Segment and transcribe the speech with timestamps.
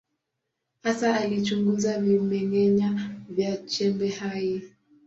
[0.83, 4.61] Hasa alichunguza vimeng’enya vya chembe hai.